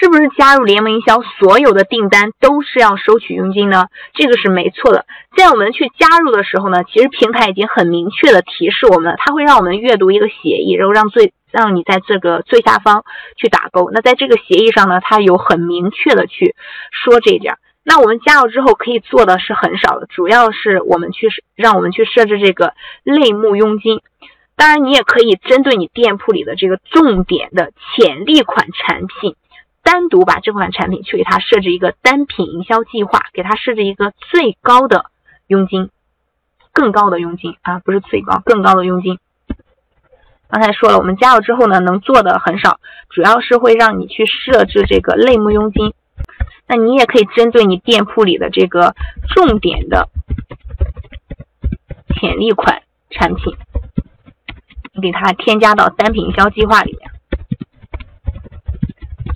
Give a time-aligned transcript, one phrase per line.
[0.00, 3.86] 是不是加入联盟营销，所有的订单都是要收取佣金呢？
[4.14, 5.06] 这个是没错的。
[5.36, 13.04] 在我们去加入的时候呢，其实平台已经很明确的提示我们，它会让我们阅读一个协议，然后让最让你在这个最下方
[13.36, 13.90] 去打勾。
[13.92, 16.54] 那在这个协议上呢，它有很明确的去
[16.92, 17.54] 说这一点。
[17.82, 24.00] 那我们加入之后可以做的是很少的，主要是我们去让我们去设置这个类目佣金。
[24.54, 29.36] 当然，你也可以针对你店铺里的这个重点的潜力款产品，
[29.88, 35.06] 单独把这款产品去给它设置一个单品营销计划，给它设置一个最高的
[35.46, 35.88] 佣金，
[36.74, 39.18] 更高的佣金啊，不是最高，更高的佣金。
[40.50, 45.94] 刚才说了，我们加入之后呢，能做的很少，主要是会让你去设置这个类目佣金。
[46.66, 48.94] 那你也可以针对你店铺里的这个
[49.34, 50.10] 重点的
[52.20, 53.56] 潜力款产品，
[55.00, 57.07] 给它添加到单品营销计划里面，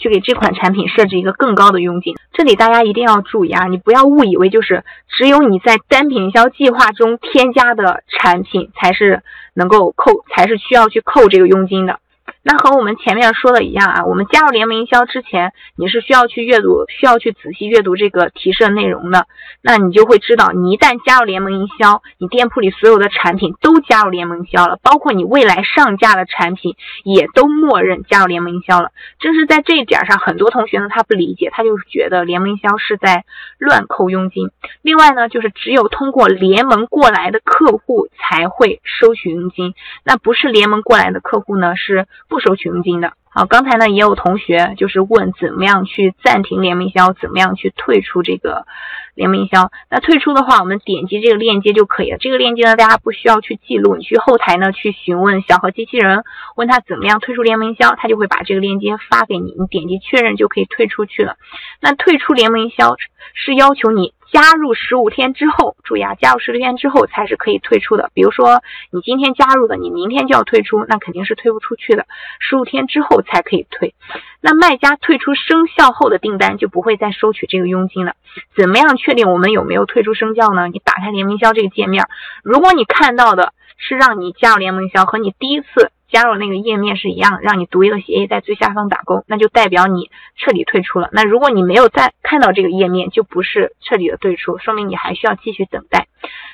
[0.00, 2.16] 去给这款产品设置一个更高的佣金。
[2.32, 9.22] 这里大家一定要注意啊，你不要误以为就是只有你在单品营销计划中添加的产品才是
[9.54, 12.00] 能够扣，才是需要去扣这个佣金的。
[12.42, 19.26] 那和我们前面说的一样啊，我们加入联盟营销之前，你是需要去阅读，需要去仔细阅读这个提示的内容的。
[19.60, 28.88] 那你就会知道，你一旦加入联盟营销，你店铺里所有的产品都加入联盟营销了，包括你未来上架的产品也都默认加入联盟营销了。
[29.18, 33.24] 正是在这一点上，很多同学呢他不理解，他就觉得联盟营销是在
[33.58, 34.50] 乱扣佣金。
[34.80, 42.06] 另外呢，就是只有通过联盟过来的客户才会收取佣金，那不是联盟过来的客户呢是。
[42.30, 43.12] 不收取佣金的。
[43.32, 48.66] 好，刚才呢也有同学就是问怎么样去暂停联盟营销，怎么样去退出这个
[49.14, 49.70] 联盟营销。
[49.90, 52.18] 那退出的话，我们点击这个链接就可以了。
[52.18, 56.24] 这个链接呢，大家不需要去记录，你去后台呢去询问小何机器人，
[56.56, 61.36] 问他怎么样退出联盟营销，他就会把这个链接发给你，你点击确认就可以退出去了。
[61.80, 62.96] 那退出联盟营销
[63.34, 64.14] 是要求你。
[64.32, 68.10] 加入十五天之后，注意啊，加入十五天之后才是可以退出的。
[68.14, 72.06] 比如说你今天加入的，你明天就要退出，那肯定是退不出去的。
[72.38, 73.94] 十五天之后才可以退。
[74.40, 78.14] 那卖家退出生效后的订单就不会再收取这个佣金了。
[78.56, 80.68] 怎么样确定我们有没有退出生效呢？
[80.68, 82.06] 你打开联盟销这个界面，
[82.42, 85.90] 如果你看到的是让你加入联盟销和你第一次。
[86.10, 91.08] 加入那个页面是一样，让你读一个协议，在最下方打勾，那就代表你彻底退出了。
[91.12, 96.08] 那如果你没有再看到这个页面，就不是彻底的退出，说明你还需要继续等待。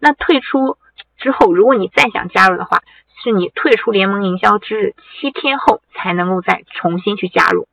[0.00, 0.76] 那退出
[1.18, 2.82] 之后，如果你再想加入的话，
[3.22, 7.68] 是你退出联盟营销之日七天后才能够再重新去加入。